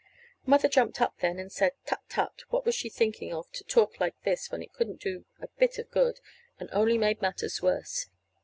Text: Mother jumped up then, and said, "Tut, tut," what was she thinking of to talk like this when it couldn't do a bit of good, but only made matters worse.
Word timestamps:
Mother 0.47 0.67
jumped 0.67 0.99
up 0.99 1.19
then, 1.19 1.37
and 1.37 1.51
said, 1.51 1.73
"Tut, 1.85 1.99
tut," 2.09 2.41
what 2.49 2.65
was 2.65 2.73
she 2.73 2.89
thinking 2.89 3.31
of 3.31 3.51
to 3.51 3.63
talk 3.63 3.99
like 3.99 4.19
this 4.23 4.49
when 4.49 4.63
it 4.63 4.73
couldn't 4.73 4.99
do 4.99 5.25
a 5.39 5.47
bit 5.59 5.77
of 5.77 5.91
good, 5.91 6.19
but 6.57 6.69
only 6.73 6.97
made 6.97 7.21
matters 7.21 7.61
worse. 7.61 8.07